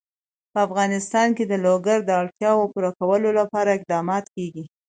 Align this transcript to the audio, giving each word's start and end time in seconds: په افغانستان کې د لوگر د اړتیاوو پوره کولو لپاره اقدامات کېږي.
په 0.51 0.59
افغانستان 0.67 1.27
کې 1.37 1.43
د 1.47 1.53
لوگر 1.65 1.97
د 2.05 2.09
اړتیاوو 2.21 2.71
پوره 2.73 2.91
کولو 2.99 3.29
لپاره 3.39 3.69
اقدامات 3.77 4.25
کېږي. 4.35 4.63